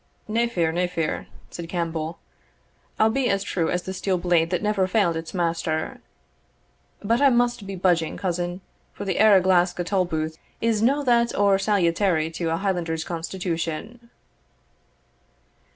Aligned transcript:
"Nae 0.27 0.47
fear 0.47 0.71
nae 0.71 0.87
fear," 0.87 1.27
said 1.51 1.69
Campbell; 1.69 2.17
"I'll 2.97 3.11
be 3.11 3.29
as 3.29 3.43
true 3.43 3.69
as 3.69 3.83
the 3.83 3.93
steel 3.93 4.17
blade 4.17 4.49
that 4.49 4.63
never 4.63 4.87
failed 4.87 5.15
its 5.15 5.31
master. 5.35 6.01
But 7.03 7.21
I 7.21 7.29
must 7.29 7.67
be 7.67 7.75
budging, 7.75 8.17
cousin, 8.17 8.61
for 8.93 9.05
the 9.05 9.19
air 9.19 9.35
o' 9.35 9.41
Glasgow 9.41 9.83
tolbooth 9.83 10.39
is 10.59 10.81
no 10.81 11.03
that 11.03 11.35
ower 11.35 11.59
salutary 11.59 12.31
to 12.31 12.49
a 12.49 12.57
Highlander's 12.57 13.03
constitution." 13.03 14.09